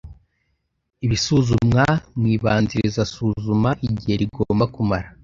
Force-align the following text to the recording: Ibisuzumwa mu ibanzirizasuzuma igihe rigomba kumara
Ibisuzumwa 1.05 1.85
mu 2.17 2.25
ibanzirizasuzuma 2.35 3.69
igihe 3.87 4.13
rigomba 4.21 4.65
kumara 4.73 5.07